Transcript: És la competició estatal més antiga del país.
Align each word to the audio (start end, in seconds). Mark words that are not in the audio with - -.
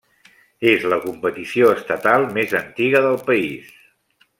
És 0.69 0.87
la 0.93 0.99
competició 1.03 1.69
estatal 1.75 2.27
més 2.39 2.59
antiga 2.65 3.07
del 3.09 3.23
país. 3.33 3.73